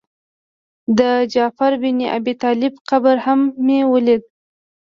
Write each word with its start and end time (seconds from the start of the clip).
د 0.97 1.01
جعفر 1.33 1.71
بن 1.83 1.97
ابي 2.17 2.33
طالب 2.43 2.73
قبر 2.89 3.15
هم 3.25 3.39
مې 3.65 3.79
ولید. 3.91 4.23